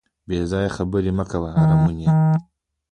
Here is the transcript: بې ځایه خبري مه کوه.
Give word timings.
بې 0.27 0.39
ځایه 0.51 0.69
خبري 0.77 1.11
مه 1.17 1.25
کوه. 1.31 1.51